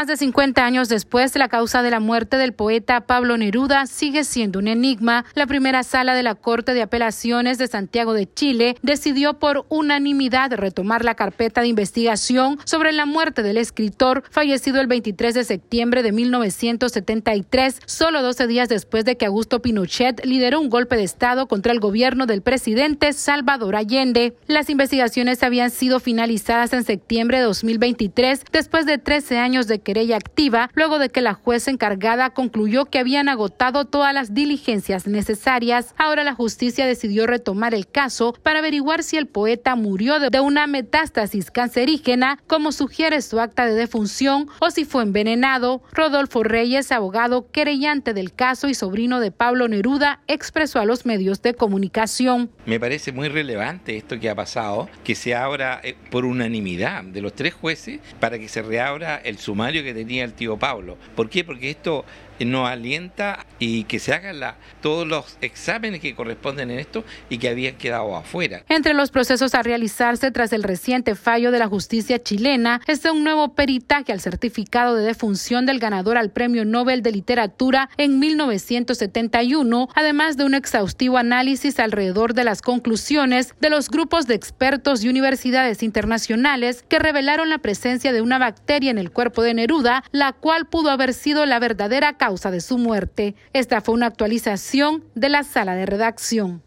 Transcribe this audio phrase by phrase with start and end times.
[0.00, 4.24] Más de 50 años después, la causa de la muerte del poeta Pablo Neruda sigue
[4.24, 5.26] siendo un enigma.
[5.34, 10.54] La primera sala de la Corte de Apelaciones de Santiago de Chile decidió por unanimidad
[10.54, 16.02] retomar la carpeta de investigación sobre la muerte del escritor fallecido el 23 de septiembre
[16.02, 21.46] de 1973, solo 12 días después de que Augusto Pinochet lideró un golpe de Estado
[21.46, 24.34] contra el gobierno del presidente Salvador Allende.
[24.46, 30.18] Las investigaciones habían sido finalizadas en septiembre de 2023, después de 13 años de querella
[30.18, 35.96] activa luego de que la jueza encargada concluyó que habían agotado todas las diligencias necesarias.
[35.98, 40.68] Ahora la justicia decidió retomar el caso para averiguar si el poeta murió de una
[40.68, 45.82] metástasis cancerígena, como sugiere su acta de defunción, o si fue envenenado.
[45.92, 51.42] Rodolfo Reyes, abogado querellante del caso y sobrino de Pablo Neruda, expresó a los medios
[51.42, 52.52] de comunicación.
[52.64, 57.22] Me parece muy relevante esto que ha pasado, que se abra eh, por unanimidad de
[57.22, 60.96] los tres jueces para que se reabra el sumario que tenía el tío Pablo.
[61.14, 61.44] ¿Por qué?
[61.44, 62.04] Porque esto
[62.44, 67.38] nos alienta y que se hagan la, todos los exámenes que corresponden en esto y
[67.38, 68.62] que habían quedado afuera.
[68.68, 73.24] Entre los procesos a realizarse tras el reciente fallo de la justicia chilena está un
[73.24, 79.88] nuevo peritaje al certificado de defunción del ganador al Premio Nobel de Literatura en 1971,
[79.94, 85.08] además de un exhaustivo análisis alrededor de las conclusiones de los grupos de expertos y
[85.08, 90.32] universidades internacionales que revelaron la presencia de una bacteria en el cuerpo de Neruda, la
[90.32, 93.34] cual pudo haber sido la verdadera causa de su muerte.
[93.52, 96.62] Esta fue una actualización de la sala de redacción.